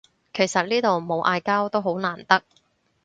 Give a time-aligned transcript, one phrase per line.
[0.33, 2.41] 其實呢度冇嗌交都好難得